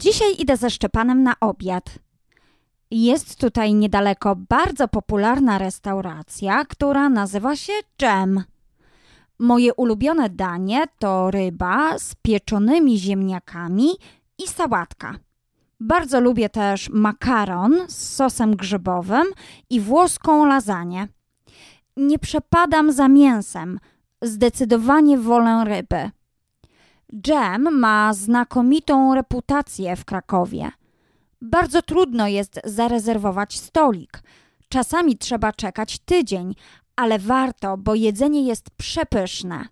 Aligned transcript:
Dzisiaj 0.00 0.34
idę 0.38 0.56
ze 0.56 0.70
Szczepanem 0.70 1.22
na 1.22 1.34
obiad. 1.40 1.84
Jest 2.90 3.40
tutaj 3.40 3.74
niedaleko 3.74 4.36
bardzo 4.36 4.88
popularna 4.88 5.58
restauracja, 5.58 6.64
która 6.64 7.08
nazywa 7.08 7.56
się 7.56 7.72
Dżem. 7.98 8.44
Moje 9.38 9.74
ulubione 9.74 10.30
danie 10.30 10.84
to 10.98 11.30
ryba 11.30 11.98
z 11.98 12.14
pieczonymi 12.14 12.98
ziemniakami 12.98 13.88
i 14.38 14.48
sałatka. 14.48 15.14
Bardzo 15.80 16.20
lubię 16.20 16.48
też 16.48 16.88
makaron 16.88 17.74
z 17.88 18.14
sosem 18.14 18.56
grzybowym 18.56 19.26
i 19.70 19.80
włoską 19.80 20.46
lasagne. 20.46 21.08
Nie 21.96 22.18
przepadam 22.18 22.92
za 22.92 23.08
mięsem, 23.08 23.78
zdecydowanie 24.22 25.18
wolę 25.18 25.64
ryby. 25.64 26.10
Dżem 27.14 27.78
ma 27.78 28.14
znakomitą 28.14 29.14
reputację 29.14 29.96
w 29.96 30.04
Krakowie. 30.04 30.70
Bardzo 31.40 31.82
trudno 31.82 32.28
jest 32.28 32.60
zarezerwować 32.64 33.58
stolik. 33.58 34.22
Czasami 34.68 35.18
trzeba 35.18 35.52
czekać 35.52 35.98
tydzień, 35.98 36.54
ale 36.96 37.18
warto, 37.18 37.76
bo 37.76 37.94
jedzenie 37.94 38.42
jest 38.42 38.70
przepyszne. 38.70 39.64